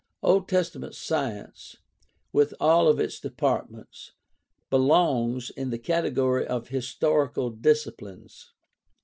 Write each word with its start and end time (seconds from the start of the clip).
Old 0.23 0.47
Testament 0.49 0.95
science, 0.95 1.77
with 2.33 2.55
all 2.59 2.87
of 2.87 2.99
its 2.99 3.19
departments, 3.19 4.13
belongs 4.71 5.51
in 5.51 5.69
the 5.69 5.77
category 5.77 6.43
of 6.47 6.69
his 6.69 6.85
torical 6.87 7.51
disciplines. 7.61 8.51